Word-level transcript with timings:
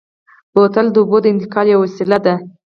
بوتل 0.53 0.87
د 0.91 0.95
اوبو 1.01 1.17
د 1.21 1.25
انتقال 1.33 1.65
یوه 1.69 1.81
وسیله 1.85 2.17
ده. 2.25 2.35